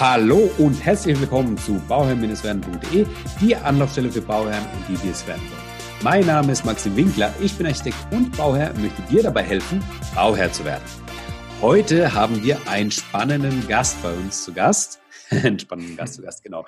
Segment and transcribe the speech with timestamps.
[0.00, 3.04] Hallo und herzlich willkommen zu bauherrn-werden.de,
[3.40, 6.04] die Anlaufstelle für Bauherren und die, die es werden wollen.
[6.04, 9.82] Mein Name ist Maxim Winkler, ich bin Architekt und Bauherr und möchte dir dabei helfen,
[10.14, 10.84] Bauherr zu werden.
[11.60, 15.00] Heute haben wir einen spannenden Gast bei uns zu Gast.
[15.30, 16.64] einen spannenden Gast zu Gast, genau.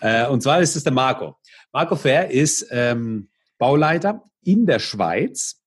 [0.00, 1.36] Äh, und zwar ist es der Marco.
[1.74, 3.28] Marco Fair ist ähm,
[3.58, 5.60] Bauleiter in der Schweiz.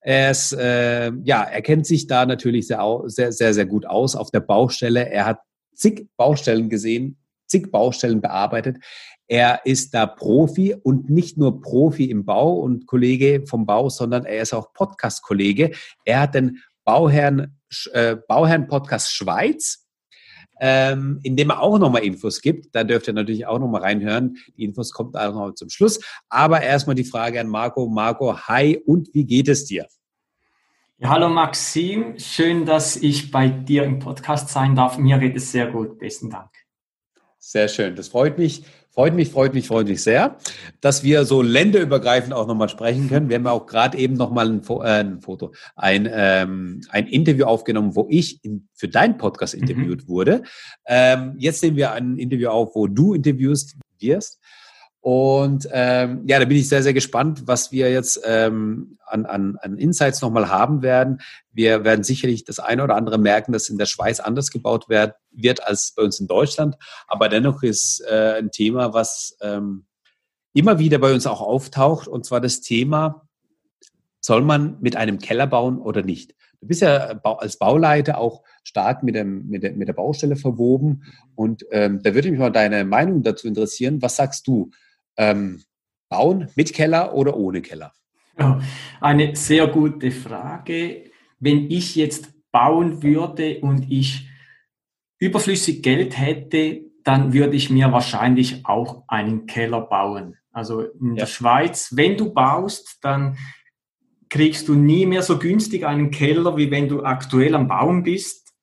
[0.00, 4.16] Er, ist, äh, ja, er kennt sich da natürlich sehr, sehr, sehr, sehr gut aus
[4.16, 5.08] auf der Baustelle.
[5.08, 5.38] Er hat
[5.76, 8.78] zig Baustellen gesehen, zig Baustellen bearbeitet.
[9.28, 14.24] Er ist da Profi und nicht nur Profi im Bau und Kollege vom Bau, sondern
[14.24, 15.72] er ist auch Podcast-Kollege.
[16.04, 17.56] Er hat den Bauherrn,
[17.92, 19.84] äh, Bauherrn Podcast Schweiz,
[20.60, 22.74] ähm, in dem er auch nochmal Infos gibt.
[22.74, 24.36] Da dürft ihr natürlich auch nochmal reinhören.
[24.56, 26.00] Die Infos kommt auch noch zum Schluss.
[26.28, 27.88] Aber erstmal die Frage an Marco.
[27.88, 29.86] Marco, hi und wie geht es dir?
[30.98, 34.96] Ja, hallo Maxim, schön, dass ich bei dir im Podcast sein darf.
[34.96, 35.98] Mir geht es sehr gut.
[35.98, 36.48] Besten Dank.
[37.38, 37.94] Sehr schön.
[37.96, 38.64] Das freut mich.
[38.88, 40.38] Freut mich, freut mich, freut mich sehr,
[40.80, 43.28] dass wir so länderübergreifend auch nochmal sprechen können.
[43.28, 47.44] Wir haben ja auch gerade eben nochmal ein, äh, ein Foto, ein, ähm, ein Interview
[47.44, 49.60] aufgenommen, wo ich in, für deinen Podcast mhm.
[49.60, 50.08] interviewt mhm.
[50.08, 50.42] wurde.
[50.86, 54.40] Ähm, jetzt nehmen wir ein Interview auf, wo du interviewst wirst.
[55.06, 59.56] Und ähm, ja, da bin ich sehr, sehr gespannt, was wir jetzt ähm, an, an,
[59.62, 61.20] an Insights nochmal haben werden.
[61.52, 65.14] Wir werden sicherlich das eine oder andere merken, dass in der Schweiz anders gebaut wird,
[65.30, 66.74] wird als bei uns in Deutschland.
[67.06, 69.84] Aber dennoch ist äh, ein Thema, was ähm,
[70.54, 73.28] immer wieder bei uns auch auftaucht, und zwar das Thema,
[74.20, 76.34] soll man mit einem Keller bauen oder nicht?
[76.60, 81.04] Du bist ja als Bauleiter auch stark mit, dem, mit, der, mit der Baustelle verwoben.
[81.36, 84.02] Und ähm, da würde mich mal deine Meinung dazu interessieren.
[84.02, 84.72] Was sagst du?
[85.16, 85.62] Ähm,
[86.08, 87.92] bauen mit Keller oder ohne Keller?
[88.38, 88.60] Ja,
[89.00, 91.10] eine sehr gute Frage.
[91.38, 94.28] Wenn ich jetzt bauen würde und ich
[95.18, 100.36] überflüssig Geld hätte, dann würde ich mir wahrscheinlich auch einen Keller bauen.
[100.52, 101.20] Also in ja.
[101.20, 103.36] der Schweiz, wenn du baust, dann
[104.28, 108.54] kriegst du nie mehr so günstig einen Keller, wie wenn du aktuell am Bauen bist.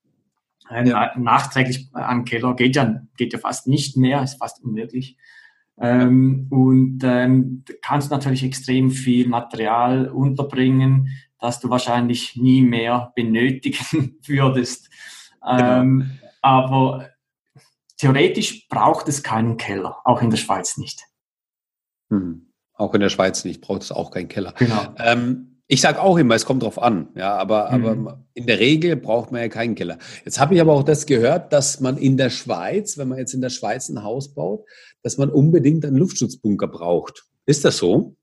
[0.69, 1.17] Ja.
[1.17, 5.17] Nachträglich ein Keller geht ja, geht ja fast nicht mehr, ist fast unmöglich.
[5.79, 14.17] Ähm, und ähm, kannst natürlich extrem viel Material unterbringen, das du wahrscheinlich nie mehr benötigen
[14.25, 14.89] würdest.
[15.41, 15.81] Genau.
[15.81, 17.09] Ähm, aber
[17.97, 21.01] theoretisch braucht es keinen Keller, auch in der Schweiz nicht.
[22.09, 22.53] Hm.
[22.75, 24.53] Auch in der Schweiz nicht, braucht es auch keinen Keller.
[24.53, 24.93] Genau.
[24.97, 27.85] Ähm, ich sage auch immer, es kommt drauf an, ja, aber, mhm.
[27.85, 29.97] aber in der Regel braucht man ja keinen Keller.
[30.25, 33.33] Jetzt habe ich aber auch das gehört, dass man in der Schweiz, wenn man jetzt
[33.33, 34.65] in der Schweiz ein Haus baut,
[35.01, 37.25] dass man unbedingt einen Luftschutzbunker braucht.
[37.45, 38.15] Ist das so?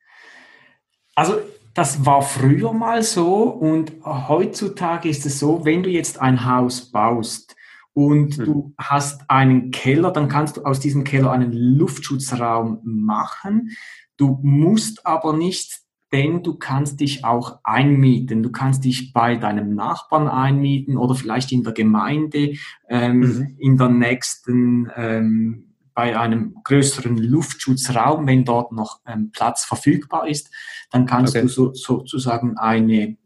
[1.14, 1.38] Also
[1.74, 6.90] das war früher mal so und heutzutage ist es so, wenn du jetzt ein Haus
[6.90, 7.56] baust
[7.92, 8.44] und mhm.
[8.44, 13.70] du hast einen Keller, dann kannst du aus diesem Keller einen Luftschutzraum machen.
[14.16, 15.80] Du musst aber nicht
[16.12, 18.42] denn du kannst dich auch einmieten.
[18.42, 22.54] Du kannst dich bei deinem Nachbarn einmieten oder vielleicht in der Gemeinde,
[22.88, 23.56] ähm, mhm.
[23.58, 30.50] in der nächsten, ähm, bei einem größeren Luftschutzraum, wenn dort noch ähm, Platz verfügbar ist,
[30.90, 31.42] dann kannst okay.
[31.42, 33.16] du so, sozusagen eine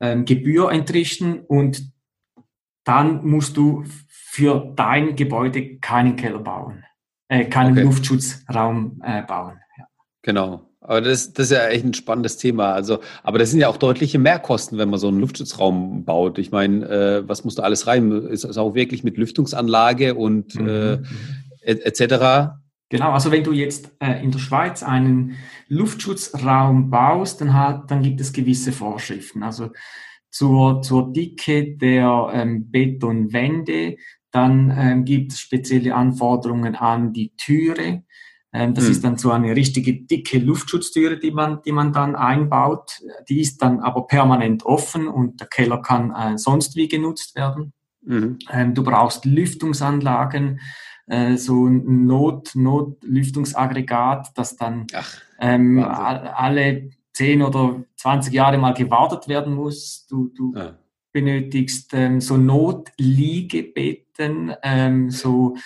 [0.00, 1.92] ähm, Gebühr entrichten und
[2.84, 6.84] dann musst du für dein Gebäude keinen Keller bauen,
[7.28, 7.82] äh, keinen okay.
[7.82, 9.58] Luftschutzraum äh, bauen.
[9.78, 9.86] Ja.
[10.22, 10.71] Genau.
[10.84, 12.72] Aber das, das ist ja echt ein spannendes Thema.
[12.72, 16.38] Also, aber das sind ja auch deutliche Mehrkosten, wenn man so einen Luftschutzraum baut.
[16.38, 18.10] Ich meine, äh, was muss da alles rein?
[18.10, 20.68] Ist es auch wirklich mit Lüftungsanlage und mhm.
[20.68, 20.98] äh,
[21.62, 22.58] etc.?
[22.88, 25.36] Genau, also wenn du jetzt äh, in der Schweiz einen
[25.68, 29.42] Luftschutzraum baust, dann, hat, dann gibt es gewisse Vorschriften.
[29.42, 29.70] Also
[30.30, 33.96] zur, zur Dicke der ähm, Betonwände,
[34.30, 38.02] dann ähm, gibt es spezielle Anforderungen an die Türe.
[38.52, 38.90] Ähm, das hm.
[38.90, 43.00] ist dann so eine richtige dicke Luftschutztüre, die man, die man dann einbaut.
[43.28, 47.72] Die ist dann aber permanent offen und der Keller kann äh, sonst wie genutzt werden.
[48.02, 48.38] Mhm.
[48.50, 50.60] Ähm, du brauchst Lüftungsanlagen,
[51.06, 58.74] äh, so ein Not, Notlüftungsaggregat, das dann Ach, ähm, alle 10 oder 20 Jahre mal
[58.74, 60.06] gewartet werden muss.
[60.08, 60.78] Du, du ja.
[61.12, 65.56] benötigst ähm, so Notliegebetten, ähm, so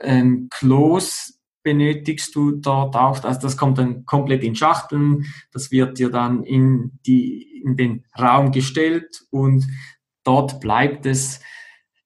[0.00, 3.22] ähm, Klos, benötigst du dort auch.
[3.24, 5.26] Also das kommt dann komplett in Schachteln.
[5.52, 9.66] Das wird dir dann in, die, in den Raum gestellt und
[10.24, 11.40] dort bleibt es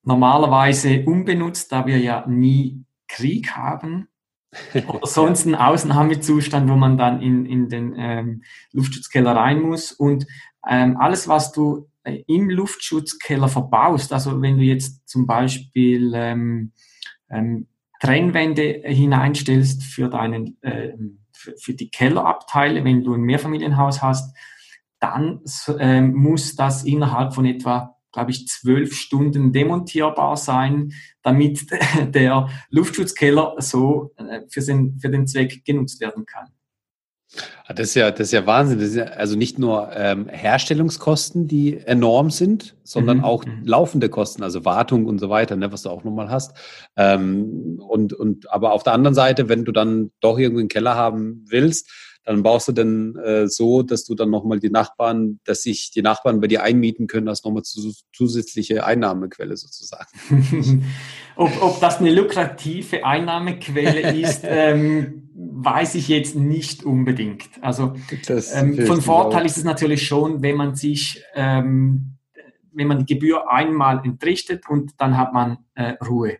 [0.03, 4.08] normalerweise unbenutzt, da wir ja nie Krieg haben.
[4.88, 8.43] Oder sonst einen Ausnahmezustand, wo man dann in, in den ähm,
[8.73, 9.93] Luftschutzkeller rein muss.
[9.93, 10.26] Und
[10.67, 16.73] ähm, alles, was du äh, im Luftschutzkeller verbaust, also wenn du jetzt zum Beispiel ähm,
[17.29, 17.67] ähm,
[18.00, 20.93] Trennwände hineinstellst für deinen, äh,
[21.32, 24.37] für, für, die Kellerabteile, wenn du ein Mehrfamilienhaus hast,
[25.00, 25.40] dann
[25.78, 31.66] äh, muss das innerhalb von etwa glaube ich, zwölf Stunden demontierbar sein, damit
[32.14, 36.48] der Luftschutzkeller so äh, für den, für den Zweck genutzt werden kann.
[37.67, 38.78] Ah, das ist ja, das ist ja Wahnsinn.
[38.78, 43.25] Das ist ja also nicht nur ähm, Herstellungskosten, die enorm sind, sondern mhm.
[43.25, 43.62] auch mhm.
[43.64, 46.56] laufende Kosten, also Wartung und so weiter, ne, was du auch nochmal hast.
[46.96, 50.94] Ähm, und, und aber auf der anderen Seite, wenn du dann doch irgendwie einen Keller
[50.94, 51.90] haben willst,
[52.26, 56.02] dann baust du denn äh, so, dass du dann nochmal die Nachbarn, dass sich die
[56.02, 60.08] Nachbarn bei dir einmieten können, als nochmal zu, zusätzliche Einnahmequelle sozusagen.
[61.37, 67.49] ob, ob das eine lukrative Einnahmequelle ist, ähm, weiß ich jetzt nicht unbedingt.
[67.61, 67.94] Also
[68.55, 69.46] ähm, von Vorteil auch.
[69.46, 72.17] ist es natürlich schon, wenn man sich, ähm,
[72.72, 76.38] wenn man die Gebühr einmal entrichtet und dann hat man äh, Ruhe.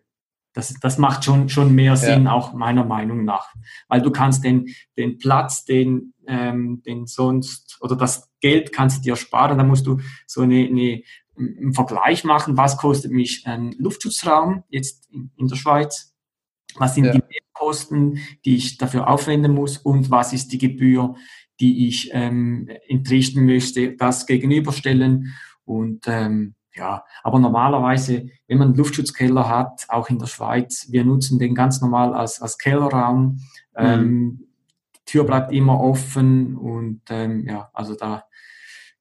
[0.57, 2.33] Das, das macht schon, schon mehr Sinn, ja.
[2.33, 3.55] auch meiner Meinung nach.
[3.89, 9.03] Weil du kannst den, den Platz, den, ähm, den sonst, oder das Geld kannst du
[9.03, 11.03] dir sparen, da musst du so eine, eine
[11.39, 16.15] einen Vergleich machen, was kostet mich ein Luftschutzraum jetzt in, in der Schweiz,
[16.77, 17.13] was sind ja.
[17.13, 17.23] die
[17.53, 21.15] Kosten, die ich dafür aufwenden muss und was ist die Gebühr,
[21.61, 28.77] die ich ähm, entrichten möchte, das gegenüberstellen und ähm, ja, aber normalerweise, wenn man einen
[28.77, 33.25] Luftschutzkeller hat, auch in der Schweiz, wir nutzen den ganz normal als, als Kellerraum.
[33.25, 33.41] Mhm.
[33.77, 34.49] Ähm,
[34.95, 38.25] die Tür bleibt immer offen und ähm, ja, also da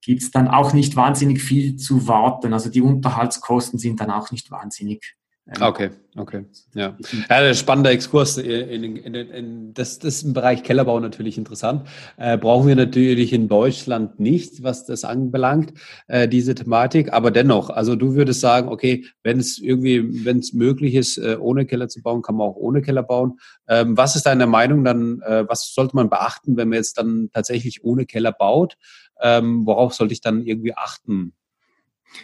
[0.00, 2.52] gibt's dann auch nicht wahnsinnig viel zu warten.
[2.52, 5.16] Also die Unterhaltskosten sind dann auch nicht wahnsinnig
[5.60, 6.44] okay, okay.
[6.74, 6.96] Ja,
[7.28, 8.36] ja spannender Exkurs.
[8.36, 11.86] In, in, in, in, das, das ist im Bereich Kellerbau natürlich interessant.
[12.16, 15.72] Äh, brauchen wir natürlich in Deutschland nicht, was das anbelangt,
[16.08, 17.12] äh, diese Thematik.
[17.12, 21.36] Aber dennoch, also du würdest sagen, okay, wenn es irgendwie, wenn es möglich ist, äh,
[21.38, 23.38] ohne Keller zu bauen, kann man auch ohne Keller bauen.
[23.68, 27.30] Ähm, was ist deine Meinung dann, äh, was sollte man beachten, wenn man jetzt dann
[27.32, 28.76] tatsächlich ohne Keller baut?
[29.20, 31.34] Ähm, worauf sollte ich dann irgendwie achten?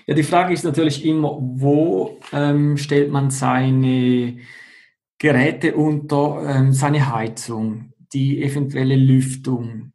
[0.07, 4.39] Ja, die Frage ist natürlich immer, wo ähm, stellt man seine
[5.19, 9.93] Geräte unter, ähm, seine Heizung, die eventuelle Lüftung,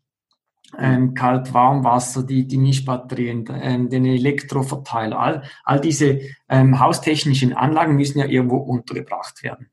[0.78, 8.20] ähm, Kalt-Warmwasser, die, die Mischbatterien, ähm, den Elektroverteiler, all, all diese ähm, haustechnischen Anlagen müssen
[8.20, 9.70] ja irgendwo untergebracht werden.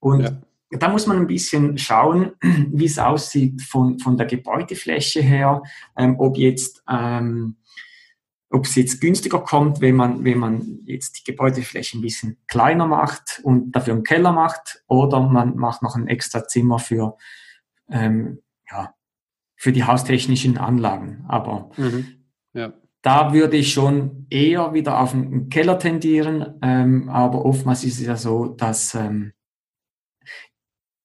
[0.00, 0.32] Und ja.
[0.78, 5.62] da muss man ein bisschen schauen, wie es aussieht von, von der Gebäudefläche her,
[5.96, 7.56] ähm, ob jetzt ähm,
[8.50, 12.86] ob es jetzt günstiger kommt, wenn man, wenn man jetzt die Gebäudefläche ein bisschen kleiner
[12.86, 17.16] macht und dafür einen Keller macht, oder man macht noch ein extra Zimmer für,
[17.90, 18.94] ähm, ja,
[19.56, 21.24] für die haustechnischen Anlagen.
[21.28, 22.06] Aber mhm.
[22.52, 22.72] ja.
[23.02, 28.06] da würde ich schon eher wieder auf einen Keller tendieren, ähm, aber oftmals ist es
[28.06, 29.32] ja so, dass ähm,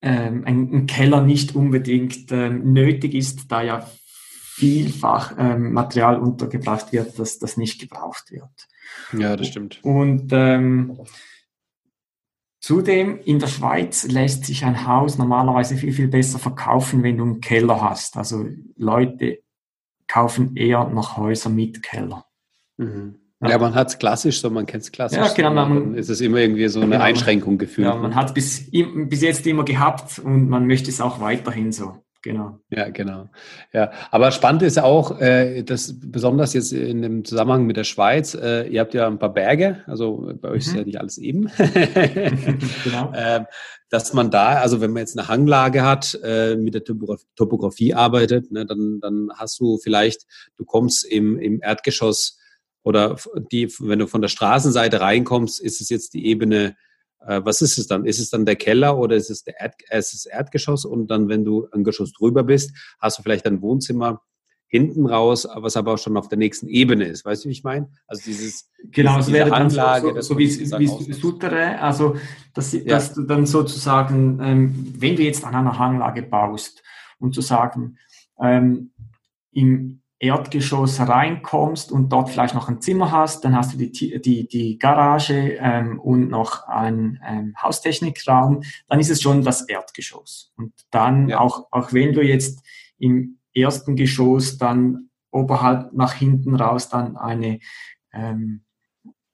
[0.03, 3.87] ähm, ein, ein Keller nicht unbedingt ähm, nötig ist, da ja
[4.53, 8.67] vielfach ähm, Material untergebracht wird, dass das nicht gebraucht wird.
[9.17, 9.79] Ja, das stimmt.
[9.81, 10.99] Und ähm,
[12.59, 17.23] zudem in der Schweiz lässt sich ein Haus normalerweise viel, viel besser verkaufen, wenn du
[17.23, 18.17] einen Keller hast.
[18.17, 18.45] Also
[18.75, 19.39] Leute
[20.07, 22.25] kaufen eher noch Häuser mit Keller.
[22.75, 23.15] Mhm.
[23.43, 25.17] Ja, man hat es klassisch so, man kennt es klassisch.
[25.17, 25.53] Ja, genau.
[25.53, 27.87] Man, dann ist es immer irgendwie so eine genau, Einschränkung gefühlt.
[27.87, 31.71] Ja, man hat es bis, bis jetzt immer gehabt und man möchte es auch weiterhin
[31.71, 32.03] so.
[32.23, 32.59] Genau.
[32.69, 33.29] Ja, genau.
[33.73, 38.35] Ja, aber spannend ist auch, äh, dass besonders jetzt in dem Zusammenhang mit der Schweiz,
[38.35, 40.71] äh, ihr habt ja ein paar Berge, also bei euch mhm.
[40.71, 41.49] ist ja nicht alles eben,
[42.83, 43.11] genau.
[43.13, 43.43] äh,
[43.89, 47.93] dass man da, also wenn man jetzt eine Hanglage hat, äh, mit der Topografie, Topografie
[47.95, 52.37] arbeitet, ne, dann, dann hast du vielleicht, du kommst im, im Erdgeschoss
[52.83, 53.17] oder
[53.51, 56.75] die, wenn du von der Straßenseite reinkommst, ist es jetzt die Ebene
[57.25, 58.05] was ist es dann?
[58.05, 60.85] Ist es dann der Keller oder ist es, der Erd, äh, ist es Erdgeschoss?
[60.85, 64.21] Und dann, wenn du ein Geschoss drüber bist, hast du vielleicht ein Wohnzimmer
[64.71, 67.25] hinten raus, was aber auch schon auf der nächsten Ebene ist.
[67.25, 67.89] Weißt du, wie ich meine?
[68.07, 72.15] Also dieses genau, es wäre Anlage, so, so, so wie, wie Sutere, also
[72.53, 72.79] dass, ja.
[72.85, 76.81] dass du dann sozusagen, ähm, wenn du jetzt an einer Hanglage baust
[77.19, 77.97] und zu sagen,
[78.41, 78.91] ähm,
[79.51, 84.47] im, Erdgeschoss reinkommst und dort vielleicht noch ein Zimmer hast, dann hast du die, die,
[84.47, 90.53] die Garage ähm, und noch einen ähm, Haustechnikraum, dann ist es schon das Erdgeschoss.
[90.57, 91.39] Und dann, ja.
[91.39, 92.63] auch, auch wenn du jetzt
[92.99, 97.57] im ersten Geschoss dann oberhalb nach hinten raus dann eine,
[98.13, 98.63] ähm,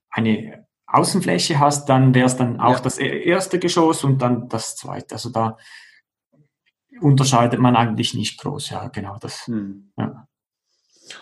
[0.10, 2.79] eine Außenfläche hast, dann wäre es dann auch ja.
[2.79, 5.15] das e-, erste Geschoss und dann das zweite.
[5.15, 5.58] Also da
[7.01, 9.48] unterscheidet man eigentlich nicht groß, ja, genau das.
[9.48, 9.91] Hm.
[9.98, 10.16] Ja.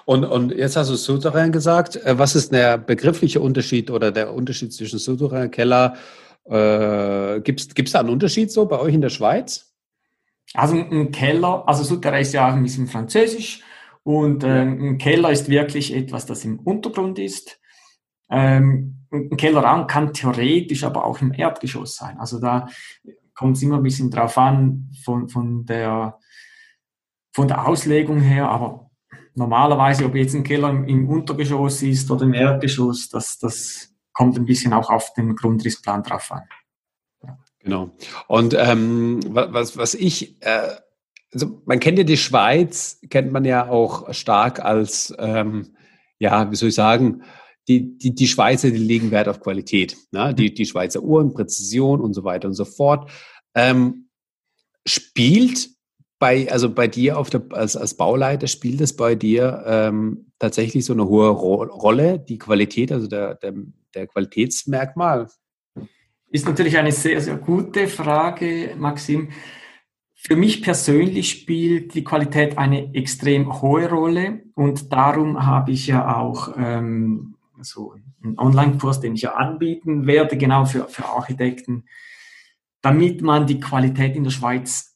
[0.05, 1.95] Und, und jetzt hast du Souterrain gesagt.
[1.97, 5.95] Äh, was ist der begriffliche Unterschied oder der Unterschied zwischen Souterrain, Keller
[6.45, 9.73] Äh, Gibt es da einen Unterschied so bei euch in der Schweiz?
[10.53, 13.61] Also ein Keller, also Souterrain ist ja auch ein bisschen französisch
[14.03, 17.59] und ähm, ein Keller ist wirklich etwas, das im Untergrund ist.
[18.29, 22.17] Ähm, ein Kellerraum kann theoretisch aber auch im Erdgeschoss sein.
[22.19, 22.67] Also da
[23.33, 26.19] kommt es immer ein bisschen drauf an von, von, der,
[27.33, 28.91] von der Auslegung her, aber
[29.35, 34.37] normalerweise, ob jetzt ein Keller im, im Untergeschoss ist oder im Erdgeschoss, das, das kommt
[34.37, 36.43] ein bisschen auch auf den Grundrissplan drauf an.
[37.59, 37.91] Genau.
[38.27, 40.75] Und ähm, was, was ich, äh,
[41.33, 45.75] also man kennt ja die Schweiz, kennt man ja auch stark als, ähm,
[46.19, 47.23] ja, wie soll ich sagen,
[47.67, 49.97] die, die, die Schweizer, die legen Wert auf Qualität.
[50.11, 50.33] Ne?
[50.35, 53.09] Die, die Schweizer Uhren, Präzision und so weiter und so fort.
[53.55, 54.09] Ähm,
[54.85, 55.69] spielt
[56.25, 60.83] bei, also bei dir auf der, als, als Bauleiter, spielt es bei dir ähm, tatsächlich
[60.83, 63.53] so eine hohe Ro Rolle, die Qualität, also der, der,
[63.93, 65.29] der Qualitätsmerkmal?
[66.31, 69.29] Ist natürlich eine sehr, sehr gute Frage, Maxim.
[70.15, 76.17] Für mich persönlich spielt die Qualität eine extrem hohe Rolle und darum habe ich ja
[76.17, 81.83] auch ähm, so einen Online-Kurs, den ich ja anbieten werde, genau für, für Architekten,
[82.81, 84.94] damit man die Qualität in der Schweiz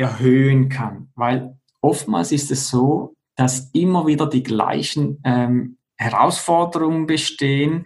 [0.00, 1.10] erhöhen kann.
[1.14, 7.84] Weil oftmals ist es so, dass immer wieder die gleichen ähm, Herausforderungen bestehen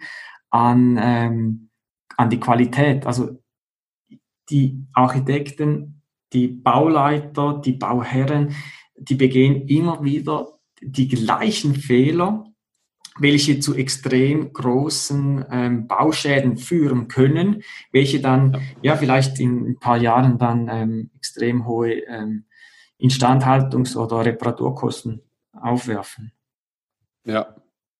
[0.49, 1.69] an ähm,
[2.17, 3.05] an die Qualität.
[3.05, 3.39] Also
[4.49, 6.01] die Architekten,
[6.33, 8.55] die Bauleiter, die Bauherren,
[8.95, 12.44] die begehen immer wieder die gleichen Fehler,
[13.19, 19.79] welche zu extrem großen ähm, Bauschäden führen können, welche dann ja, ja vielleicht in ein
[19.79, 22.45] paar Jahren dann ähm, extrem hohe ähm,
[22.99, 25.21] Instandhaltungs- oder Reparaturkosten
[25.53, 26.31] aufwerfen.
[27.25, 27.55] Ja.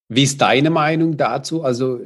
[0.08, 1.64] Wie ist deine Meinung dazu?
[1.64, 2.00] Also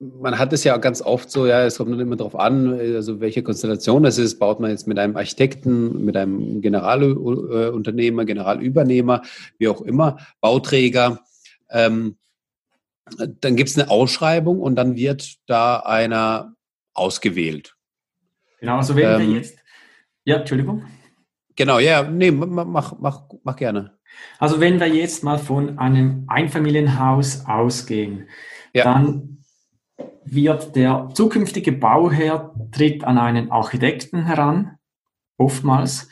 [0.00, 3.20] man hat es ja ganz oft so, ja, es kommt dann immer darauf an, also
[3.20, 4.38] welche Konstellation das ist.
[4.38, 9.22] Baut man jetzt mit einem Architekten, mit einem Generalunternehmer, Generalübernehmer,
[9.58, 11.20] wie auch immer, Bauträger.
[11.70, 12.16] Ähm,
[13.06, 16.54] dann gibt es eine Ausschreibung und dann wird da einer
[16.94, 17.76] ausgewählt.
[18.60, 19.58] Genau, also wenn ähm, wir jetzt.
[20.24, 20.84] Ja, Entschuldigung.
[21.56, 23.98] Genau, ja, nee, mach, mach, mach gerne.
[24.38, 28.28] Also wenn wir jetzt mal von einem Einfamilienhaus ausgehen,
[28.72, 28.84] ja.
[28.84, 29.44] dann
[30.24, 34.78] wird der zukünftige Bauherr tritt an einen Architekten heran,
[35.36, 36.08] oftmals,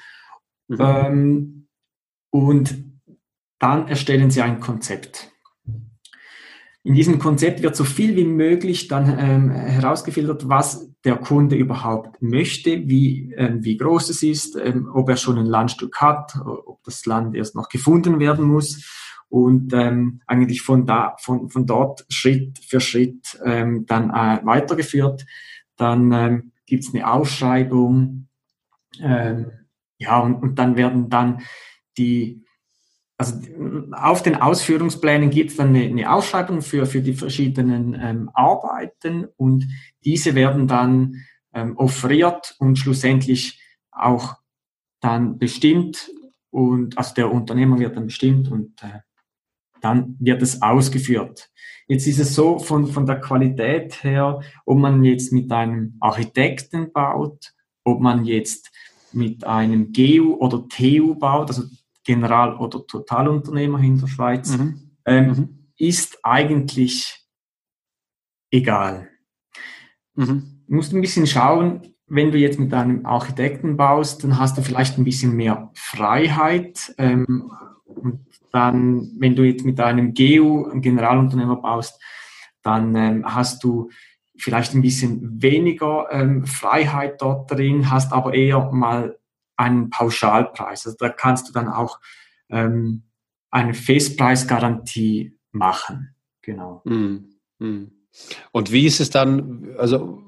[0.69, 0.79] mhm.
[0.81, 1.69] ähm,
[2.31, 2.85] und
[3.59, 5.32] dann erstellen sie ein Konzept.
[6.85, 12.21] In diesem Konzept wird so viel wie möglich dann ähm, herausgefiltert, was der Kunde überhaupt
[12.21, 16.83] möchte, wie, ähm, wie groß es ist, ähm, ob er schon ein Landstück hat, ob
[16.83, 18.85] das Land erst noch gefunden werden muss
[19.29, 25.25] und ähm, eigentlich von da von von dort Schritt für Schritt ähm, dann äh, weitergeführt.
[25.77, 28.29] Dann ähm, gibt es eine Ausschreibung,
[29.01, 29.53] ähm,
[29.99, 31.43] ja und, und dann werden dann
[31.97, 32.42] die
[33.19, 33.37] also
[33.93, 39.27] auf den Ausführungsplänen gibt es dann eine, eine, Ausschreibung für, für die verschiedenen ähm, Arbeiten
[39.37, 39.69] und
[40.05, 41.17] diese werden dann
[41.55, 44.37] ähm, offeriert und schlussendlich auch
[45.01, 46.11] dann bestimmt
[46.51, 49.01] und also der Unternehmer wird dann bestimmt und äh,
[49.81, 51.51] dann wird es ausgeführt.
[51.89, 56.93] Jetzt ist es so von, von der Qualität her, ob man jetzt mit einem Architekten
[56.93, 57.53] baut,
[57.85, 58.71] ob man jetzt
[59.13, 61.65] mit einem GU oder TU baut, also
[62.05, 64.91] General- oder Totalunternehmer in der Schweiz, mhm.
[65.05, 65.49] Ähm, mhm.
[65.77, 67.27] ist eigentlich
[68.51, 69.09] egal.
[70.15, 70.65] Mhm.
[70.69, 74.63] Du musst ein bisschen schauen, wenn du jetzt mit einem Architekten baust, dann hast du
[74.63, 77.51] vielleicht ein bisschen mehr Freiheit ähm,
[77.87, 82.01] und dann, wenn du jetzt mit einem GEU, ein Generalunternehmer baust,
[82.63, 83.91] dann ähm, hast du
[84.37, 89.19] vielleicht ein bisschen weniger ähm, Freiheit dort drin, hast aber eher mal
[89.63, 90.87] einen Pauschalpreis.
[90.87, 92.01] Also da kannst du dann auch
[92.51, 93.05] ähm,
[93.51, 96.15] eine Festpreisgarantie machen.
[96.43, 96.83] Genau.
[96.85, 97.93] Mm, mm.
[98.53, 100.23] Und wie ist es dann, also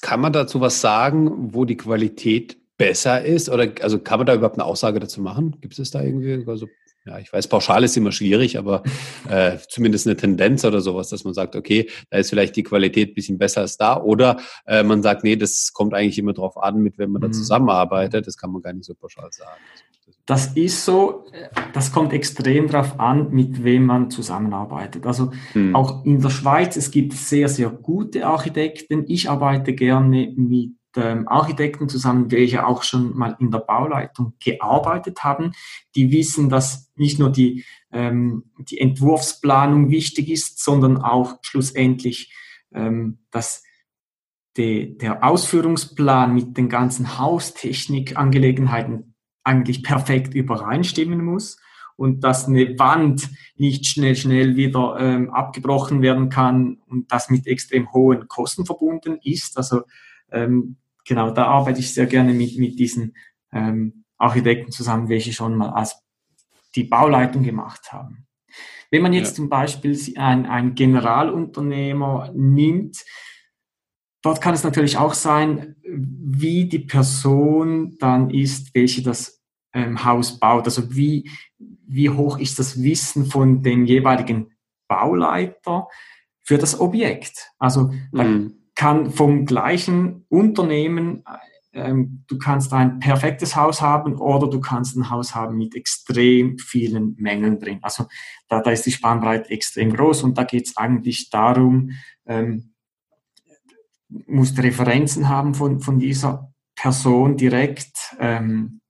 [0.00, 3.48] kann man dazu was sagen, wo die Qualität besser ist?
[3.48, 5.60] Oder also kann man da überhaupt eine Aussage dazu machen?
[5.60, 6.66] Gibt es da irgendwie also
[7.06, 8.82] ja, ich weiß, pauschal ist immer schwierig, aber
[9.28, 13.10] äh, zumindest eine Tendenz oder sowas, dass man sagt, okay, da ist vielleicht die Qualität
[13.10, 14.00] ein bisschen besser als da.
[14.00, 17.28] Oder äh, man sagt, nee, das kommt eigentlich immer drauf an, mit wem man da
[17.28, 17.32] mhm.
[17.32, 18.26] zusammenarbeitet.
[18.26, 19.60] Das kann man gar nicht so pauschal sagen.
[20.26, 21.24] Das ist so,
[21.72, 25.06] das kommt extrem darauf an, mit wem man zusammenarbeitet.
[25.06, 25.74] Also hm.
[25.74, 29.04] auch in der Schweiz, es gibt sehr, sehr gute Architekten.
[29.08, 35.24] Ich arbeite gerne mit ähm, Architekten zusammen, welche auch schon mal in der Bauleitung gearbeitet
[35.24, 35.52] haben.
[35.94, 42.32] Die wissen, dass nicht nur die, ähm, die Entwurfsplanung wichtig ist, sondern auch schlussendlich,
[42.72, 43.62] ähm, dass
[44.56, 51.58] de, der Ausführungsplan mit den ganzen Haustechnikangelegenheiten eigentlich perfekt übereinstimmen muss
[51.96, 57.46] und dass eine Wand nicht schnell, schnell wieder ähm, abgebrochen werden kann und das mit
[57.46, 59.56] extrem hohen Kosten verbunden ist.
[59.56, 59.82] Also
[60.30, 60.76] ähm,
[61.10, 63.16] genau, da arbeite ich sehr gerne mit, mit diesen
[63.52, 66.00] ähm, Architekten zusammen, welche schon mal als
[66.76, 68.28] die Bauleitung gemacht haben.
[68.92, 69.34] Wenn man jetzt ja.
[69.34, 73.04] zum Beispiel ein, ein Generalunternehmer nimmt,
[74.22, 80.38] dort kann es natürlich auch sein, wie die Person dann ist, welche das ähm, Haus
[80.38, 80.66] baut.
[80.66, 84.52] Also wie, wie hoch ist das Wissen von dem jeweiligen
[84.86, 85.88] Bauleiter
[86.40, 87.50] für das Objekt.
[87.58, 88.59] Also mhm.
[88.74, 91.24] Kann vom gleichen Unternehmen
[91.72, 96.58] ähm, du kannst ein perfektes Haus haben oder du kannst ein Haus haben mit extrem
[96.58, 97.78] vielen Mängeln drin.
[97.82, 98.06] Also
[98.48, 101.92] da, da ist die Spannbreite extrem groß und da geht es eigentlich darum,
[102.26, 102.74] ähm,
[104.08, 108.80] musst Referenzen haben von, von dieser Person direkt ähm,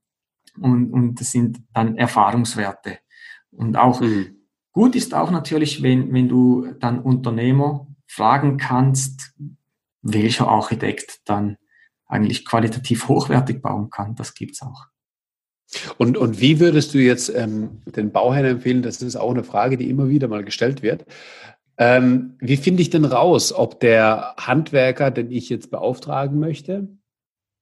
[0.59, 2.97] und, und das sind dann Erfahrungswerte.
[3.51, 4.37] Und auch mhm.
[4.71, 9.35] gut ist auch natürlich, wenn, wenn du dann Unternehmer fragen kannst,
[10.01, 11.57] welcher Architekt dann
[12.07, 14.15] eigentlich qualitativ hochwertig bauen kann.
[14.15, 14.87] Das gibt's auch.
[15.97, 18.81] Und, und wie würdest du jetzt ähm, den Bauherrn empfehlen?
[18.81, 21.05] Das ist auch eine Frage, die immer wieder mal gestellt wird.
[21.77, 26.89] Ähm, wie finde ich denn raus, ob der Handwerker, den ich jetzt beauftragen möchte,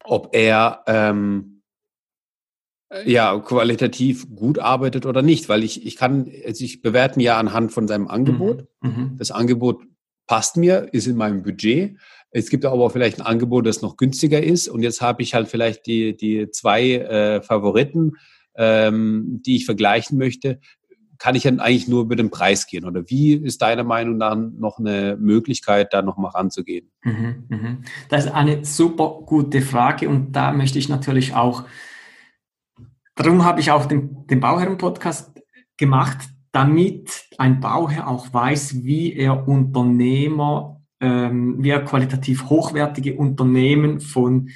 [0.04, 1.62] ob er ähm,
[3.06, 5.48] ja qualitativ gut arbeitet oder nicht?
[5.48, 8.66] Weil ich, ich kann also ich bewerten ja anhand von seinem Angebot.
[8.82, 8.90] Mhm.
[8.90, 9.18] mhm.
[9.18, 9.84] Das Angebot
[10.26, 11.98] passt mir, ist in meinem Budget.
[12.32, 14.68] Es gibt aber vielleicht ein Angebot, das noch günstiger ist.
[14.68, 18.14] Und jetzt habe ich halt vielleicht die, die zwei äh, Favoriten,
[18.56, 20.60] ähm, die ich vergleichen möchte.
[21.18, 22.86] Kann ich dann eigentlich nur über den Preis gehen?
[22.86, 26.92] Oder wie ist deiner Meinung nach noch eine Möglichkeit, da nochmal ranzugehen?
[27.04, 27.78] Mhm, mhm.
[28.10, 31.66] Das ist eine super gute Frage und da möchte ich natürlich auch,
[33.16, 35.42] darum habe ich auch den, den Bauherren-Podcast
[35.76, 36.18] gemacht,
[36.52, 44.50] damit ein Bauherr auch weiß, wie er Unternehmer ähm, wir qualitativ hochwertige Unternehmen von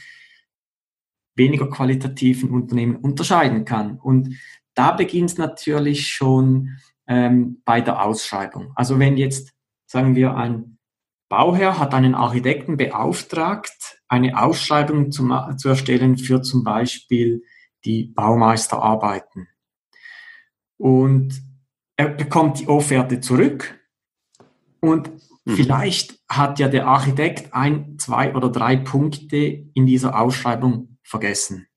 [1.35, 3.99] weniger qualitativen Unternehmen unterscheiden kann.
[3.99, 4.35] Und
[4.75, 6.77] da beginnt es natürlich schon
[7.07, 8.71] ähm, bei der Ausschreibung.
[8.75, 9.53] Also wenn jetzt,
[9.85, 10.77] sagen wir, ein
[11.29, 17.43] Bauherr hat einen Architekten beauftragt, eine Ausschreibung zum, zu erstellen für zum Beispiel
[17.85, 19.47] die Baumeisterarbeiten.
[20.77, 21.41] Und
[21.97, 23.79] er bekommt die Offerte zurück
[24.79, 25.11] und
[25.45, 25.55] Mhm.
[25.55, 31.67] Vielleicht hat ja der Architekt ein, zwei oder drei Punkte in dieser Ausschreibung vergessen.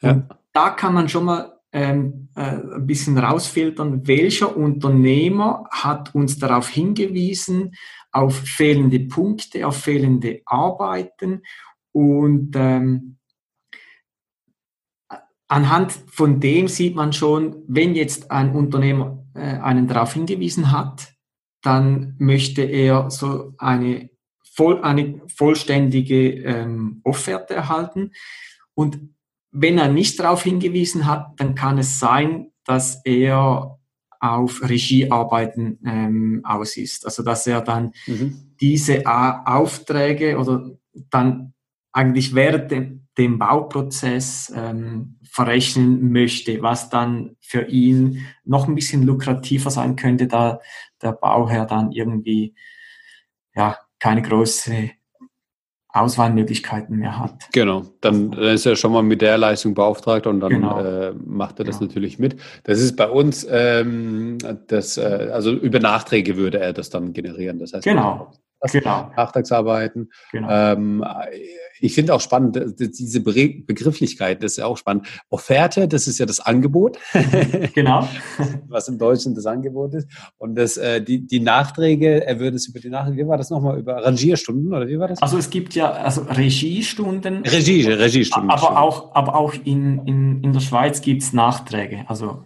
[0.00, 0.28] Und ja.
[0.52, 6.68] da kann man schon mal ähm, äh, ein bisschen rausfiltern, welcher Unternehmer hat uns darauf
[6.68, 7.74] hingewiesen,
[8.12, 11.42] auf fehlende Punkte, auf fehlende Arbeiten
[11.92, 13.16] und ähm,
[15.48, 21.12] anhand von dem sieht man schon, wenn jetzt ein Unternehmer äh, einen darauf hingewiesen hat,
[21.62, 24.10] dann möchte er so eine,
[24.42, 28.12] voll, eine vollständige ähm, Offerte erhalten.
[28.74, 29.00] Und
[29.50, 33.78] wenn er nicht darauf hingewiesen hat, dann kann es sein, dass er
[34.18, 37.04] auf Regiearbeiten ähm, aus ist.
[37.04, 38.54] Also dass er dann mhm.
[38.60, 40.70] diese Aufträge oder
[41.10, 41.54] dann
[41.92, 49.02] eigentlich während dem, dem Bauprozess ähm, verrechnen möchte, was dann für ihn noch ein bisschen
[49.02, 50.60] lukrativer sein könnte, da
[51.02, 52.54] der Bauherr dann irgendwie
[53.54, 54.90] ja keine große
[55.92, 57.48] Auswahlmöglichkeiten mehr hat.
[57.52, 60.80] Genau, dann ist er schon mal mit der Leistung beauftragt und dann genau.
[60.80, 61.88] äh, macht er das genau.
[61.88, 62.36] natürlich mit.
[62.64, 64.38] Das ist bei uns, ähm,
[64.68, 67.58] das, äh, also über Nachträge würde er das dann generieren.
[67.58, 68.32] Das heißt, genau.
[68.72, 69.10] genau.
[69.16, 70.10] Nachtragsarbeiten.
[70.32, 70.48] Genau.
[70.50, 71.04] Ähm,
[71.82, 75.06] ich finde auch spannend, diese Begrifflichkeit, das ist ja auch spannend.
[75.30, 76.98] Offerte, das ist ja das Angebot.
[77.74, 78.08] genau.
[78.68, 80.08] Was im Deutschen das Angebot ist.
[80.38, 83.50] Und das, äh, die, die Nachträge, er würde es über die Nachträge, wie war das
[83.50, 85.20] nochmal, über Rangierstunden oder wie war das?
[85.20, 87.38] Also es gibt ja also Regiestunden.
[87.44, 88.50] Regie, Regiestunden.
[88.50, 92.04] Aber auch, aber auch in, in, in der Schweiz gibt es Nachträge.
[92.06, 92.44] Also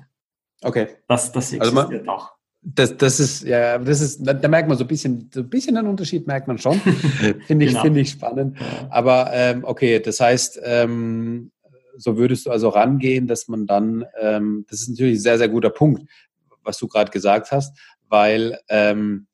[0.62, 0.88] okay.
[1.08, 2.35] das, das existiert also man, auch.
[2.68, 5.48] Das, das ist, ja, das ist, da, da, merkt man so ein bisschen, so ein
[5.48, 6.80] bisschen einen Unterschied merkt man schon.
[7.46, 7.82] Finde ich, genau.
[7.82, 8.58] finde ich spannend.
[8.90, 11.52] Aber ähm, okay, das heißt, ähm,
[11.96, 15.48] so würdest du also rangehen, dass man dann, ähm, das ist natürlich ein sehr, sehr
[15.48, 16.10] guter Punkt,
[16.64, 19.28] was du gerade gesagt hast, weil ähm,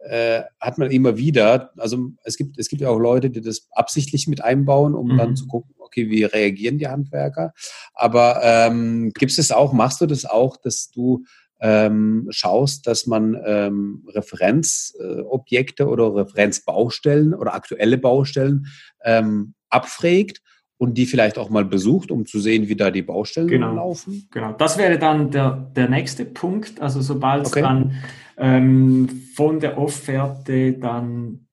[0.00, 3.68] äh, hat man immer wieder, also es gibt, es gibt ja auch Leute, die das
[3.70, 5.18] absichtlich mit einbauen, um mhm.
[5.18, 7.52] dann zu gucken, okay, wie reagieren die Handwerker.
[7.94, 11.24] Aber ähm, gibt es das auch, machst du das auch, dass du
[11.62, 18.66] ähm, schaust, dass man ähm, Referenzobjekte äh, oder Referenzbaustellen oder aktuelle Baustellen
[19.04, 20.42] ähm, abfragt
[20.76, 23.74] und die vielleicht auch mal besucht, um zu sehen, wie da die Baustellen genau.
[23.76, 24.26] laufen?
[24.32, 26.80] Genau, das wäre dann der, der nächste Punkt.
[26.80, 27.62] Also sobald es okay.
[27.62, 27.94] dann
[28.36, 31.46] ähm, von der Offerte dann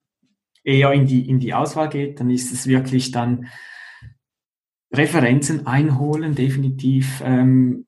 [0.64, 3.46] eher in die, in die Auswahl geht, dann ist es wirklich dann
[4.92, 7.86] Referenzen einholen, definitiv ähm,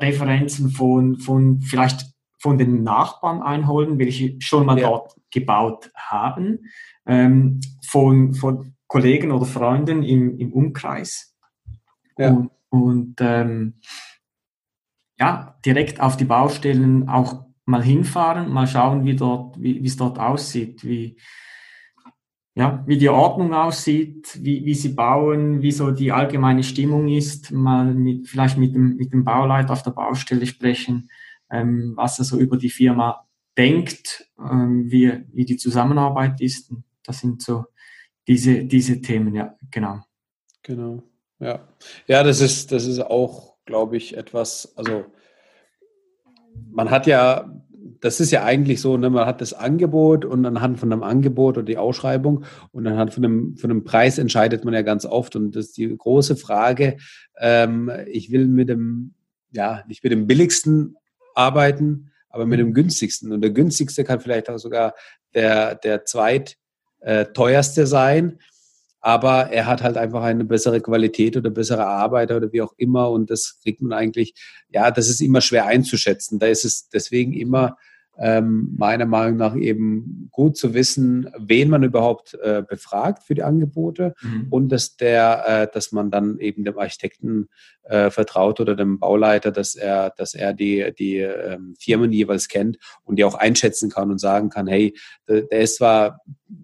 [0.00, 2.06] Referenzen von, von vielleicht
[2.38, 4.88] von den Nachbarn einholen, welche schon mal ja.
[4.88, 6.66] dort gebaut haben,
[7.06, 11.34] ähm, von, von Kollegen oder Freunden im, im Umkreis.
[12.18, 12.30] Ja.
[12.30, 13.80] Und, und ähm,
[15.18, 20.18] ja, direkt auf die Baustellen auch mal hinfahren, mal schauen, wie dort, wie es dort
[20.18, 21.16] aussieht, wie,
[22.56, 27.50] ja, wie die Ordnung aussieht, wie, wie sie bauen, wie so die allgemeine Stimmung ist,
[27.50, 31.10] mal mit, vielleicht mit dem, mit dem Bauleiter auf der Baustelle sprechen,
[31.50, 33.26] ähm, was er so über die Firma
[33.58, 36.72] denkt, ähm, wie, wie die Zusammenarbeit ist.
[37.04, 37.64] Das sind so
[38.28, 40.00] diese, diese Themen, ja, genau.
[40.62, 41.02] Genau,
[41.40, 41.68] ja.
[42.06, 45.06] Ja, das ist, das ist auch, glaube ich, etwas, also
[46.70, 47.50] man hat ja
[48.00, 51.58] das ist ja eigentlich so, ne, man hat das Angebot und anhand von einem Angebot
[51.58, 55.36] oder die Ausschreibung und anhand von einem, von einem Preis entscheidet man ja ganz oft.
[55.36, 56.96] Und das ist die große Frage,
[57.38, 59.14] ähm, ich will mit dem,
[59.50, 60.96] ja, nicht mit dem billigsten
[61.34, 63.32] arbeiten, aber mit dem günstigsten.
[63.32, 64.94] Und der günstigste kann vielleicht auch sogar
[65.34, 66.56] der, der zweit
[67.00, 68.38] äh, teuerste sein
[69.04, 73.10] aber er hat halt einfach eine bessere Qualität oder bessere Arbeiter oder wie auch immer
[73.10, 74.32] und das kriegt man eigentlich,
[74.70, 76.38] ja, das ist immer schwer einzuschätzen.
[76.38, 77.76] Da ist es deswegen immer
[78.16, 83.42] ähm, meiner Meinung nach eben gut zu wissen, wen man überhaupt äh, befragt für die
[83.42, 84.46] Angebote mhm.
[84.48, 87.50] und dass der, äh, dass man dann eben dem Architekten
[87.82, 92.78] äh, vertraut oder dem Bauleiter, dass er, dass er die, die ähm, Firmen jeweils kennt
[93.02, 94.96] und die auch einschätzen kann und sagen kann, hey,
[95.28, 96.20] der, der ist zwar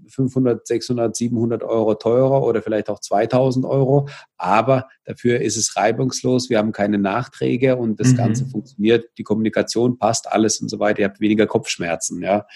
[0.09, 6.51] 500, 600, 700 Euro teurer oder vielleicht auch 2000 Euro, aber dafür ist es reibungslos,
[6.51, 8.17] wir haben keine Nachträge und das mhm.
[8.17, 12.47] Ganze funktioniert, die Kommunikation passt, alles und so weiter, ihr habt weniger Kopfschmerzen, ja.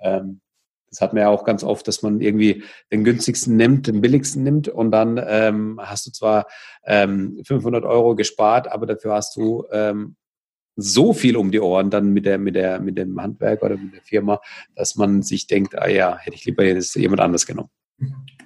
[0.00, 0.40] Ähm,
[0.90, 4.42] das hat man ja auch ganz oft, dass man irgendwie den günstigsten nimmt, den billigsten
[4.42, 6.46] nimmt und dann ähm, hast du zwar
[6.84, 10.16] ähm, 500 Euro gespart, aber dafür hast du ähm,
[10.76, 13.94] so viel um die Ohren dann mit der, mit der, mit dem Handwerk oder mit
[13.94, 14.40] der Firma,
[14.74, 17.70] dass man sich denkt, ah ja, hätte ich lieber jetzt jemand anders genommen.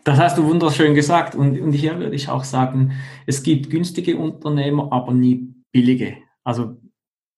[0.04, 1.34] Das hast du wunderschön gesagt.
[1.34, 2.92] Und, und hier würde ich auch sagen,
[3.26, 6.16] es gibt günstige Unternehmer, aber nie billige.
[6.44, 6.76] Also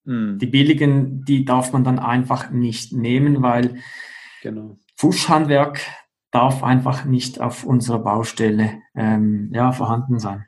[0.05, 0.39] hm.
[0.39, 3.81] die billigen, die darf man dann einfach nicht nehmen, weil
[4.43, 4.79] genau.
[4.97, 5.81] Fuschhandwerk
[6.31, 10.47] darf einfach nicht auf unserer Baustelle ähm, ja, vorhanden sein.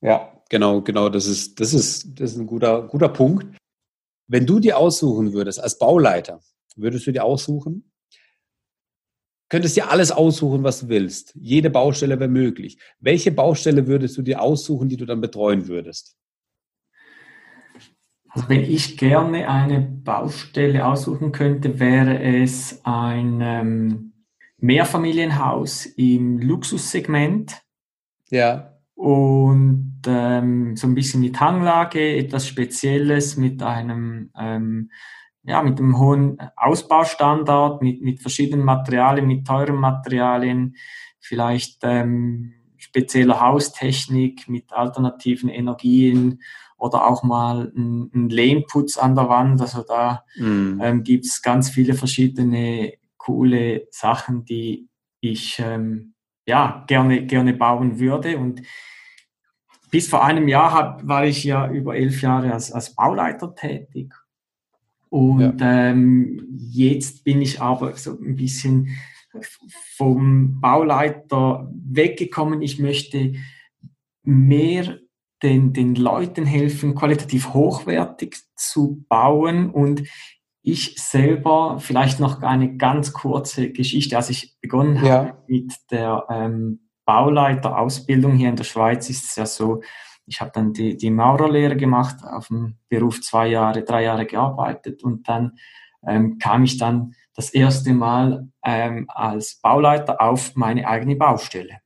[0.00, 1.08] Ja, genau, genau.
[1.08, 3.46] Das ist, das ist, das ist ein guter, guter Punkt.
[4.26, 6.40] Wenn du dir aussuchen würdest als Bauleiter,
[6.76, 7.90] würdest du dir aussuchen,
[9.48, 11.34] könntest dir alles aussuchen, was du willst.
[11.34, 12.78] Jede Baustelle wäre möglich.
[13.00, 16.16] Welche Baustelle würdest du dir aussuchen, die du dann betreuen würdest?
[18.28, 24.12] Also wenn ich gerne eine Baustelle aussuchen könnte, wäre es ein ähm,
[24.58, 27.60] Mehrfamilienhaus im Luxussegment.
[28.30, 28.69] Ja.
[29.00, 34.90] Und ähm, so ein bisschen mit Hanglage, etwas Spezielles, mit einem, ähm,
[35.42, 40.76] ja, mit einem hohen Ausbaustandard, mit, mit verschiedenen Materialien, mit teuren Materialien,
[41.18, 46.42] vielleicht ähm, spezieller Haustechnik, mit alternativen Energien
[46.76, 49.62] oder auch mal ein, ein Lehmputz an der Wand.
[49.62, 50.78] Also da mm.
[50.82, 56.12] ähm, gibt es ganz viele verschiedene coole Sachen, die ich ähm,
[56.50, 58.36] ja gerne, gerne bauen würde.
[58.36, 58.62] Und
[59.90, 64.12] bis vor einem Jahr hab, war ich ja über elf Jahre als, als Bauleiter tätig.
[65.08, 65.90] Und ja.
[65.90, 68.88] ähm, jetzt bin ich aber so ein bisschen
[69.96, 72.62] vom Bauleiter weggekommen.
[72.62, 73.34] Ich möchte
[74.22, 74.98] mehr
[75.42, 79.70] den, den Leuten helfen, qualitativ hochwertig zu bauen.
[79.70, 80.02] Und
[80.70, 85.12] ich selber, vielleicht noch eine ganz kurze Geschichte, als ich begonnen ja.
[85.12, 89.82] habe mit der ähm, Bauleiterausbildung hier in der Schweiz, ist es ja so,
[90.26, 95.02] ich habe dann die, die Maurerlehre gemacht, auf dem Beruf zwei Jahre, drei Jahre gearbeitet
[95.02, 95.58] und dann
[96.06, 101.80] ähm, kam ich dann das erste Mal ähm, als Bauleiter auf meine eigene Baustelle.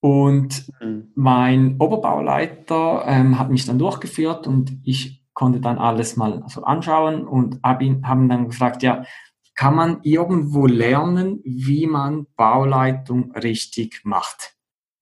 [0.00, 1.12] Und mhm.
[1.14, 7.26] mein Oberbauleiter ähm, hat mich dann durchgeführt und ich konnte dann alles mal so anschauen
[7.26, 9.04] und hab ihn, haben dann gefragt, ja,
[9.54, 14.54] kann man irgendwo lernen, wie man Bauleitung richtig macht?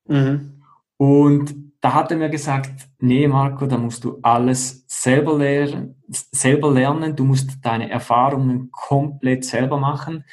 [0.07, 0.63] Mhm.
[0.97, 6.73] Und da hat er mir gesagt, nee, Marco, da musst du alles selber lernen, selber
[6.73, 7.17] lernen.
[7.17, 10.25] Du musst deine Erfahrungen komplett selber machen.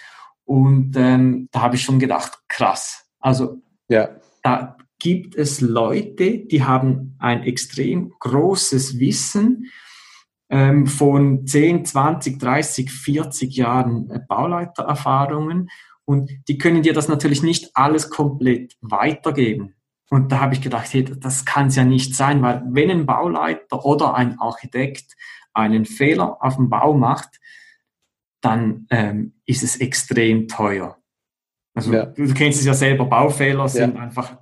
[0.44, 3.10] Und ähm, da habe ich schon gedacht, krass.
[3.20, 4.10] Also ja.
[4.44, 9.72] da gibt es Leute, die haben ein extrem großes Wissen
[10.56, 15.70] ähm, von 10, 20, 30, 40 Jahren äh, Bauleitererfahrungen
[16.06, 19.76] und die können dir das natürlich nicht alles komplett weitergeben.
[20.10, 23.06] Und da habe ich gedacht, hey, das kann es ja nicht sein, weil wenn ein
[23.06, 25.18] Bauleiter oder ein Architekt
[25.54, 27.42] einen Fehler auf dem Bau macht,
[28.40, 30.98] dann ähm, ist es extrem teuer.
[31.74, 32.06] Also ja.
[32.06, 34.02] du kennst es ja selber, Baufehler sind ja.
[34.02, 34.38] einfach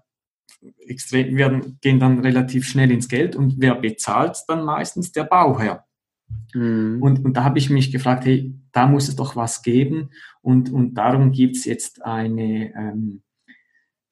[0.86, 5.12] extrem, werden, gehen dann relativ schnell ins Geld und wer bezahlt dann meistens?
[5.12, 5.88] Der Bauherr.
[6.54, 7.02] Mhm.
[7.02, 10.10] Und, und da habe ich mich gefragt, hey, da muss es doch was geben.
[10.41, 13.22] Und, und darum gibt es jetzt eine, ähm,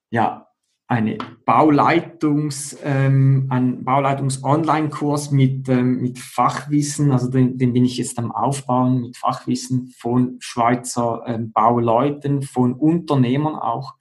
[0.10, 0.48] ja,
[0.92, 8.20] eine Bauleitungs, ähm, ein Bauleitungs-Online-Kurs mit, ähm, mit Fachwissen, also den, den bin ich jetzt
[8.20, 13.96] am Aufbauen mit Fachwissen von Schweizer ähm, Bauleuten, von Unternehmern auch,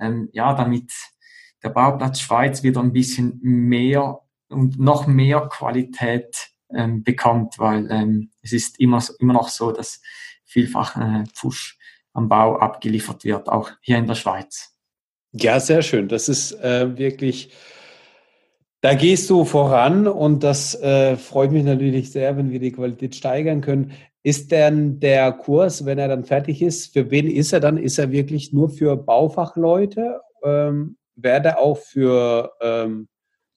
[0.00, 0.92] ähm, ja, damit
[1.62, 8.30] der Bauplatz Schweiz wieder ein bisschen mehr und noch mehr Qualität ähm, bekommt, weil ähm,
[8.42, 10.00] es ist immer, immer noch so, dass
[10.44, 11.78] vielfach äh, Pfusch
[12.12, 14.76] am Bau abgeliefert wird, auch hier in der Schweiz.
[15.32, 16.08] Ja, sehr schön.
[16.08, 17.50] Das ist äh, wirklich,
[18.82, 23.14] da gehst du voran und das äh, freut mich natürlich sehr, wenn wir die Qualität
[23.14, 23.92] steigern können.
[24.22, 27.76] Ist denn der Kurs, wenn er dann fertig ist, für wen ist er dann?
[27.76, 30.20] Ist er wirklich nur für Baufachleute?
[30.44, 33.08] Ähm, Wäre auch für ähm,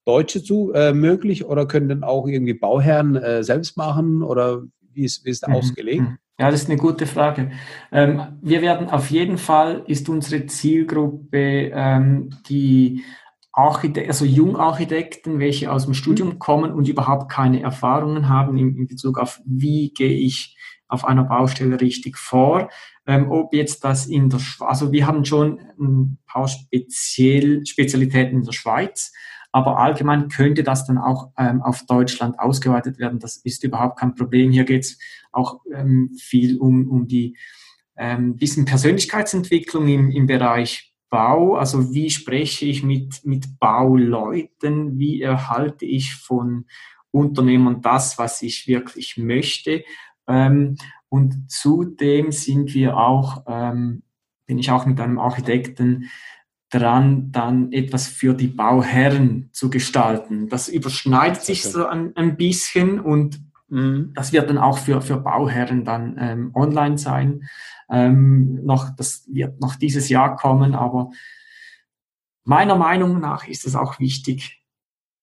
[0.06, 4.64] Deutsche zu äh, möglich oder können dann auch irgendwie Bauherren äh, selbst machen oder
[4.94, 5.56] wie ist, wie ist der mhm.
[5.56, 6.02] ausgelegt?
[6.02, 6.18] Mhm.
[6.38, 7.52] Ja, das ist eine gute Frage.
[7.92, 13.04] Ähm, wir werden auf jeden Fall, ist unsere Zielgruppe ähm, die
[13.54, 16.40] Archite also Jungarchitekten, welche aus dem Studium mhm.
[16.40, 21.24] kommen und überhaupt keine Erfahrungen haben in, in Bezug auf, wie gehe ich auf einer
[21.24, 22.70] Baustelle richtig vor.
[23.08, 28.40] Ähm, ob jetzt das in der Schweiz, also wir haben schon ein paar Speziell, Spezialitäten
[28.40, 29.14] in der Schweiz,
[29.56, 33.20] aber allgemein könnte das dann auch ähm, auf Deutschland ausgeweitet werden.
[33.20, 34.52] Das ist überhaupt kein Problem.
[34.52, 35.00] Hier geht es
[35.32, 37.38] auch ähm, viel um, um die
[37.96, 41.56] ähm, bisschen Persönlichkeitsentwicklung im, im Bereich Bau.
[41.56, 45.00] Also wie spreche ich mit, mit Bauleuten?
[45.00, 46.66] Wie erhalte ich von
[47.12, 49.86] Unternehmern das, was ich wirklich möchte?
[50.28, 50.76] Ähm,
[51.08, 54.04] und zudem sind wir auch, ähm,
[54.48, 56.10] bin ich auch mit einem Architekten
[56.76, 60.50] dran, dann etwas für die Bauherren zu gestalten.
[60.50, 64.12] Das überschneidet sich so ein, ein bisschen und mhm.
[64.14, 67.48] das wird dann auch für, für Bauherren dann ähm, online sein.
[67.90, 71.12] Ähm, noch, das wird noch dieses Jahr kommen, aber
[72.44, 74.62] meiner Meinung nach ist es auch wichtig,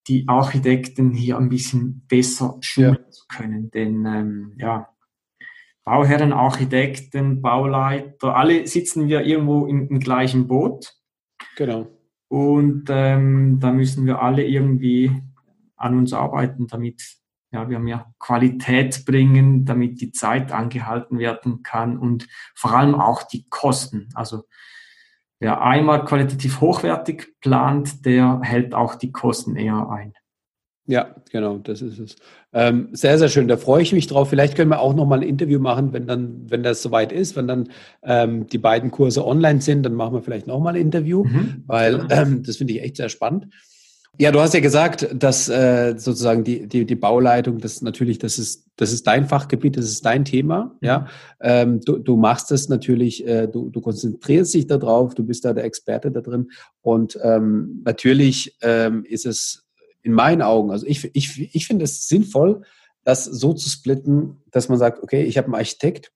[0.08, 3.10] die Architekten hier ein bisschen besser schulen ja.
[3.10, 3.70] zu können.
[3.70, 4.88] Denn ähm, ja,
[5.84, 10.94] Bauherren, Architekten, Bauleiter, alle sitzen wir irgendwo im, im gleichen Boot.
[11.56, 11.86] Genau.
[12.28, 15.22] Und ähm, da müssen wir alle irgendwie
[15.76, 17.02] an uns arbeiten, damit
[17.52, 23.22] ja, wir mehr Qualität bringen, damit die Zeit angehalten werden kann und vor allem auch
[23.24, 24.08] die Kosten.
[24.14, 24.44] Also
[25.38, 30.14] wer einmal qualitativ hochwertig plant, der hält auch die Kosten eher ein.
[30.86, 32.16] Ja, genau, das ist es.
[32.52, 33.46] Ähm, sehr, sehr schön.
[33.46, 34.30] Da freue ich mich drauf.
[34.30, 37.36] Vielleicht können wir auch noch mal ein Interview machen, wenn dann, wenn das soweit ist,
[37.36, 37.68] wenn dann
[38.02, 41.62] ähm, die beiden Kurse online sind, dann machen wir vielleicht noch mal ein Interview, mhm.
[41.66, 43.46] weil ähm, das finde ich echt sehr spannend.
[44.18, 48.38] Ja, du hast ja gesagt, dass äh, sozusagen die, die, die Bauleitung, das natürlich, das
[48.38, 50.76] ist, das ist dein Fachgebiet, das ist dein Thema.
[50.80, 50.86] Mhm.
[50.86, 51.06] Ja,
[51.40, 55.54] ähm, du, du machst es natürlich, äh, du, du konzentrierst dich darauf, du bist da
[55.54, 56.50] der Experte da drin.
[56.82, 59.64] Und ähm, natürlich ähm, ist es
[60.02, 62.62] in meinen Augen, also ich, ich, ich finde es sinnvoll,
[63.04, 66.12] das so zu splitten, dass man sagt, okay, ich habe einen Architekt,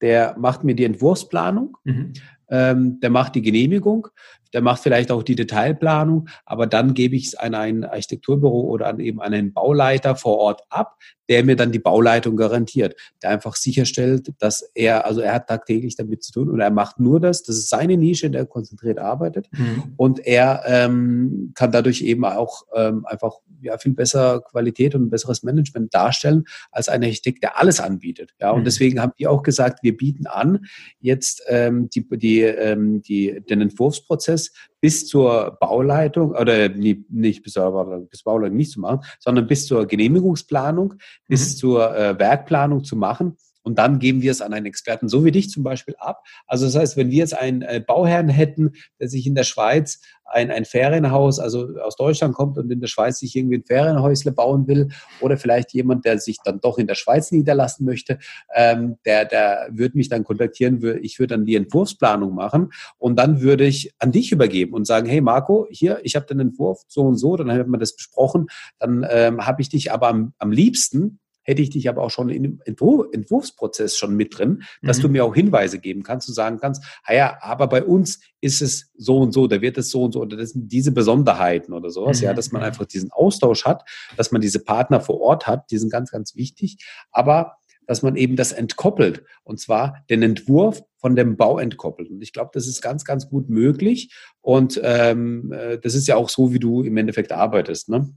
[0.00, 2.12] der macht mir die Entwurfsplanung, mhm.
[2.48, 4.08] ähm, der macht die Genehmigung,
[4.52, 8.88] der macht vielleicht auch die Detailplanung, aber dann gebe ich es an ein Architekturbüro oder
[8.88, 10.96] an eben einen Bauleiter vor Ort ab,
[11.28, 15.94] der mir dann die Bauleitung garantiert, der einfach sicherstellt, dass er, also er hat tagtäglich
[15.94, 18.46] damit zu tun und er macht nur das, das ist seine Nische, in der er
[18.46, 19.94] konzentriert arbeitet mhm.
[19.96, 25.10] und er ähm, kann dadurch eben auch ähm, einfach ja, viel besser Qualität und ein
[25.10, 28.34] besseres Management darstellen als ein Architekt, der alles anbietet.
[28.40, 28.64] Ja, und mhm.
[28.64, 30.66] deswegen haben die auch gesagt, wir bieten an,
[30.98, 34.39] jetzt ähm, die, die, ähm, die, den Entwurfsprozess
[34.80, 39.66] bis zur Bauleitung oder nicht bis zur Bauleitung, bis Bauleitung nicht zu machen, sondern bis
[39.66, 40.94] zur Genehmigungsplanung,
[41.28, 41.58] bis mhm.
[41.58, 45.32] zur äh, Werkplanung zu machen und dann geben wir es an einen Experten, so wie
[45.32, 46.24] dich zum Beispiel, ab.
[46.46, 50.00] Also das heißt, wenn wir jetzt einen äh, Bauherrn hätten, der sich in der Schweiz
[50.24, 54.32] ein, ein Ferienhaus, also aus Deutschland kommt und in der Schweiz sich irgendwie ein Ferienhäusle
[54.32, 54.88] bauen will,
[55.20, 58.18] oder vielleicht jemand, der sich dann doch in der Schweiz niederlassen möchte,
[58.54, 63.40] ähm, der, der würde mich dann kontaktieren, ich würde dann die Entwurfsplanung machen und dann
[63.40, 67.02] würde ich an dich übergeben und sagen, hey Marco, hier, ich habe den Entwurf so
[67.02, 68.46] und so, dann haben wir das besprochen,
[68.78, 72.28] dann ähm, habe ich dich aber am, am liebsten hätte ich dich aber auch schon
[72.28, 75.02] im Entwurfsprozess schon mit drin, dass mhm.
[75.02, 78.62] du mir auch Hinweise geben kannst und sagen kannst, ah ja, aber bei uns ist
[78.62, 81.72] es so und so, da wird es so und so oder das sind diese Besonderheiten
[81.72, 82.26] oder sowas, mhm.
[82.26, 85.78] ja, dass man einfach diesen Austausch hat, dass man diese Partner vor Ort hat, die
[85.78, 86.78] sind ganz, ganz wichtig,
[87.10, 92.08] aber dass man eben das entkoppelt und zwar den Entwurf von dem Bau entkoppelt.
[92.08, 96.14] Und ich glaube, das ist ganz, ganz gut möglich und ähm, äh, das ist ja
[96.14, 97.88] auch so, wie du im Endeffekt arbeitest.
[97.88, 98.14] Ne?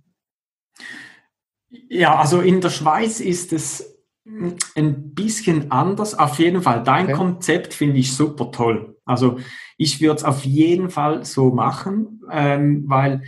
[1.89, 3.97] Ja, also in der Schweiz ist es
[4.75, 6.17] ein bisschen anders.
[6.17, 7.13] Auf jeden Fall, dein okay.
[7.13, 8.97] Konzept finde ich super toll.
[9.05, 9.39] Also
[9.77, 13.23] ich würde es auf jeden Fall so machen, ähm, weil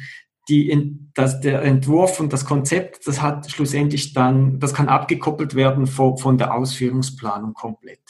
[0.47, 5.88] die, das, der Entwurf und das Konzept, das hat schlussendlich dann, das kann abgekoppelt werden
[5.88, 8.03] von, von der Ausführungsplanung komplett.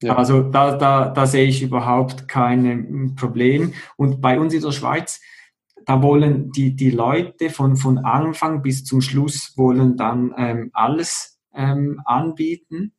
[0.00, 0.16] Ja.
[0.16, 3.74] Also da, da, da sehe ich überhaupt kein Problem.
[3.96, 5.20] Und bei uns in der Schweiz,
[5.86, 11.40] da wollen die, die Leute von, von Anfang bis zum Schluss wollen dann ähm, alles
[11.54, 12.92] ähm, anbieten.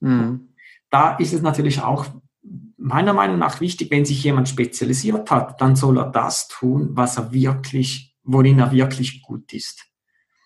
[0.00, 0.48] Mhm.
[0.90, 2.06] Da ist es natürlich auch
[2.76, 7.16] meiner Meinung nach wichtig, wenn sich jemand spezialisiert hat, dann soll er das tun, was
[7.16, 9.86] er wirklich, worin er wirklich gut ist.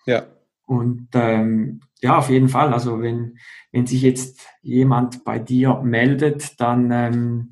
[0.05, 0.27] Ja.
[0.65, 2.73] Und ähm, ja, auf jeden Fall.
[2.73, 3.37] Also wenn,
[3.71, 7.51] wenn sich jetzt jemand bei dir meldet, dann ähm,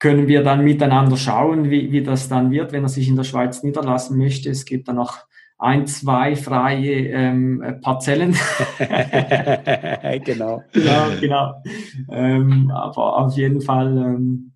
[0.00, 3.24] können wir dann miteinander schauen, wie, wie das dann wird, wenn er sich in der
[3.24, 4.50] Schweiz niederlassen möchte.
[4.50, 5.26] Es gibt dann noch
[5.58, 8.34] ein, zwei freie ähm, Parzellen.
[10.24, 10.62] genau.
[10.72, 11.62] genau, genau.
[12.10, 14.52] Ähm, aber auf jeden Fall ähm,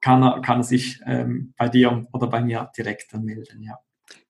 [0.00, 3.78] kann, er, kann er sich ähm, bei dir oder bei mir direkt melden, ja.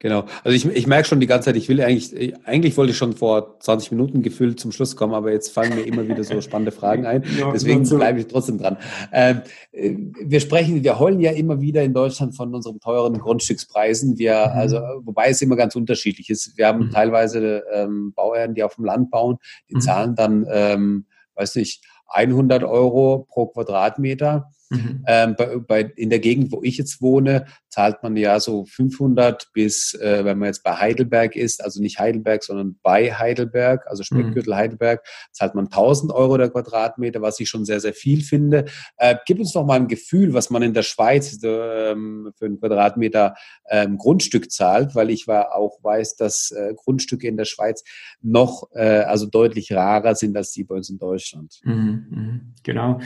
[0.03, 0.25] Genau.
[0.43, 3.13] Also ich, ich merke schon die ganze Zeit, ich will eigentlich, eigentlich wollte ich schon
[3.13, 6.73] vor 20 Minuten gefühlt zum Schluss kommen, aber jetzt fallen mir immer wieder so spannende
[6.73, 7.23] Fragen ein.
[7.55, 8.79] Deswegen bleibe ich trotzdem dran.
[9.13, 14.19] Ähm, äh, wir sprechen, wir heulen ja immer wieder in Deutschland von unseren teuren Grundstückspreisen.
[14.19, 14.59] Wir, mhm.
[14.59, 16.57] also, wobei es immer ganz unterschiedlich ist.
[16.57, 16.91] Wir haben mhm.
[16.91, 19.39] teilweise ähm, Bauherren, die auf dem Land bauen,
[19.71, 19.81] die mhm.
[19.83, 24.51] zahlen dann, ähm, weiß nicht, 100 Euro pro Quadratmeter.
[24.73, 25.05] Mhm.
[25.07, 29.49] Ähm, bei, bei, in der Gegend, wo ich jetzt wohne, zahlt man ja so 500
[29.53, 34.03] bis, äh, wenn man jetzt bei Heidelberg ist, also nicht Heidelberg, sondern bei Heidelberg, also
[34.03, 34.59] Speckgürtel mhm.
[34.59, 38.67] Heidelberg, zahlt man 1000 Euro der Quadratmeter, was ich schon sehr, sehr viel finde.
[38.97, 42.61] Äh, gib uns doch mal ein Gefühl, was man in der Schweiz ähm, für einen
[42.61, 43.35] Quadratmeter
[43.71, 47.85] ähm, Grundstück zahlt, weil ich war auch weiß, dass äh, Grundstücke in der Schweiz
[48.21, 51.61] noch äh, also deutlich rarer sind als die bei uns in Deutschland.
[51.65, 53.01] Mhm, mh, genau.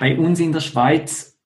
[0.00, 1.38] Bei uns in der Schweiz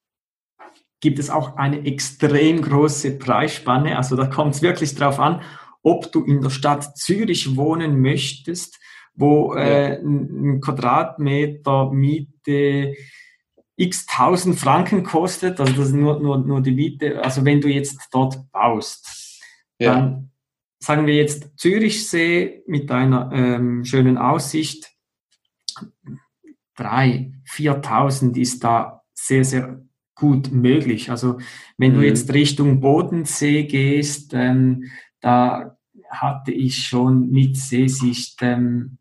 [1.01, 3.97] gibt es auch eine extrem große Preisspanne.
[3.97, 5.43] Also da kommt es wirklich drauf an,
[5.83, 8.79] ob du in der Stadt Zürich wohnen möchtest,
[9.15, 12.95] wo äh, ein Quadratmeter Miete
[13.77, 17.69] x tausend Franken kostet, also das ist nur, nur, nur die Miete, also wenn du
[17.69, 19.41] jetzt dort baust,
[19.79, 19.95] ja.
[19.95, 20.33] dann
[20.79, 24.91] sagen wir jetzt Zürichsee mit einer ähm, schönen Aussicht,
[26.81, 29.83] drei, 4.000 ist da sehr, sehr
[30.14, 31.11] gut möglich.
[31.11, 31.38] Also
[31.77, 31.97] wenn mhm.
[31.97, 34.85] du jetzt Richtung Bodensee gehst, ähm,
[35.21, 35.77] da
[36.09, 38.99] hatte ich schon mit Seesicht ähm,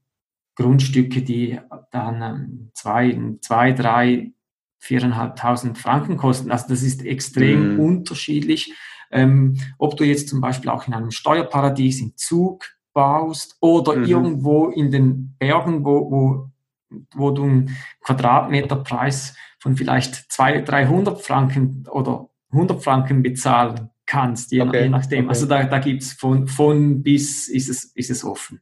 [0.56, 1.60] Grundstücke, die
[1.92, 4.32] dann ähm, zwei, zwei, drei,
[4.80, 6.52] viereinhalbtausend Franken kosten.
[6.52, 7.80] Also das ist extrem mhm.
[7.80, 8.74] unterschiedlich.
[9.12, 14.06] Ähm, ob du jetzt zum Beispiel auch in einem Steuerparadies im Zug baust oder mhm.
[14.06, 16.52] irgendwo in den Bergen, wo, wo
[17.15, 24.62] wo du einen Quadratmeterpreis von vielleicht 200, 300 Franken oder 100 Franken bezahlen kannst, je,
[24.62, 24.89] okay.
[24.89, 25.25] nachdem.
[25.25, 25.30] Okay.
[25.30, 28.62] Also da, da gibt es von, von bis ist es, ist es offen.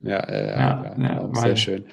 [0.00, 1.84] Ja, ja, ja, ja, ja sehr schön.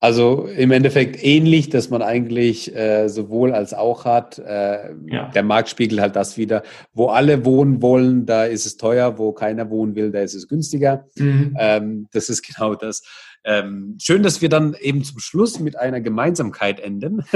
[0.00, 4.38] Also im Endeffekt ähnlich, dass man eigentlich äh, sowohl als auch hat.
[4.38, 4.94] Äh.
[5.34, 6.62] Der Markt spiegelt halt das wieder.
[6.94, 9.18] Wo alle wohnen wollen, da ist es teuer.
[9.18, 11.04] Wo keiner wohnen will, da ist es günstiger.
[11.16, 11.56] Mhm.
[11.58, 13.02] Ähm, das ist genau das.
[13.44, 17.24] Ähm, schön, dass wir dann eben zum Schluss mit einer Gemeinsamkeit enden.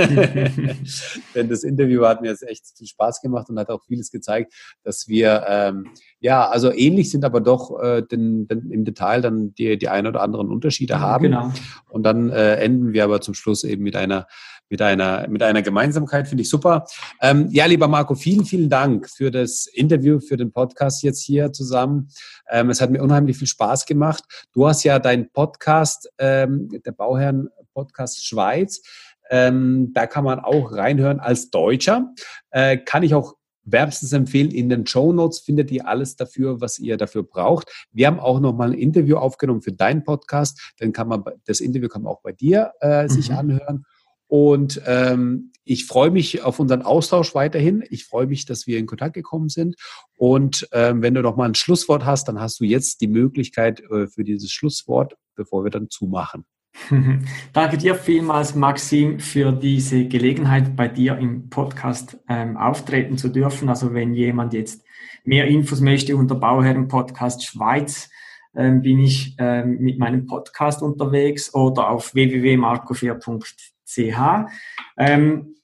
[1.35, 4.53] Denn das Interview hat mir jetzt echt viel Spaß gemacht und hat auch vieles gezeigt,
[4.85, 5.91] dass wir ähm,
[6.21, 10.07] ja also ähnlich sind, aber doch äh, den, den, im Detail dann die, die ein
[10.07, 11.25] oder anderen Unterschiede haben.
[11.25, 11.53] Genau.
[11.89, 14.27] Und dann äh, enden wir aber zum Schluss eben mit einer
[14.73, 16.87] mit einer, mit einer Gemeinsamkeit, finde ich super.
[17.21, 21.53] Ähm, ja, lieber Marco, vielen, vielen Dank für das Interview, für den Podcast jetzt hier
[21.53, 22.09] zusammen.
[22.51, 24.25] Ähm, es hat mir unheimlich viel Spaß gemacht.
[24.55, 28.83] Du hast ja deinen Podcast, ähm, der Bauherren Podcast Schweiz.
[29.29, 32.11] Ähm, da kann man auch reinhören als Deutscher.
[32.51, 34.51] Äh, kann ich auch wärmstens empfehlen.
[34.51, 37.71] In den Show Notes findet ihr alles dafür, was ihr dafür braucht.
[37.93, 40.75] Wir haben auch noch mal ein Interview aufgenommen für deinen Podcast.
[40.79, 43.37] Dann kann man das Interview kann man auch bei dir äh, sich mhm.
[43.37, 43.85] anhören.
[44.33, 47.85] Und ähm, ich freue mich auf unseren Austausch weiterhin.
[47.91, 49.77] Ich freue mich, dass wir in Kontakt gekommen sind.
[50.17, 53.81] Und ähm, wenn du noch mal ein Schlusswort hast, dann hast du jetzt die Möglichkeit
[53.91, 56.47] äh, für dieses Schlusswort, bevor wir dann zumachen.
[57.53, 63.69] Danke dir vielmals, Maxim, für diese Gelegenheit, bei dir im Podcast ähm, auftreten zu dürfen.
[63.69, 64.83] Also wenn jemand jetzt
[65.25, 68.09] mehr Infos möchte unter Bauherren Podcast Schweiz,
[68.57, 72.15] ähm, bin ich ähm, mit meinem Podcast unterwegs oder auf
[73.97, 74.51] www.marco4.ch.
[74.97, 75.57] Ähm,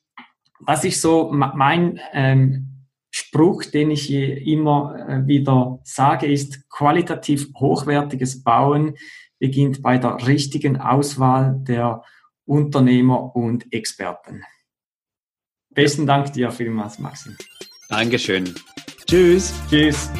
[0.61, 8.43] was ich so, mein ähm, Spruch, den ich immer äh, wieder sage, ist qualitativ hochwertiges
[8.43, 8.95] Bauen
[9.39, 12.03] beginnt bei der richtigen Auswahl der
[12.45, 14.43] Unternehmer und Experten.
[15.71, 17.37] Besten Dank dir vielmals, Maxim.
[17.89, 18.53] Dankeschön.
[19.07, 19.55] Tschüss.
[19.71, 20.11] Tschüss.